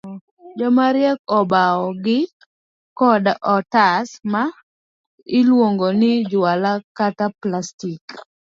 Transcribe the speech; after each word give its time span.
Jomariek 0.57 1.19
obawo 1.39 1.87
gi 2.03 2.19
koda 2.97 3.33
otas 3.55 4.07
ma 4.31 4.43
iluongo 5.37 5.87
ni 5.99 6.11
juala 6.31 6.71
kata 6.97 7.25
plastik. 7.41 8.03